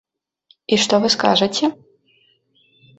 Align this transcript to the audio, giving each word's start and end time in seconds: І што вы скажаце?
І 0.73 0.79
што 0.85 0.95
вы 1.05 1.13
скажаце? 1.17 1.73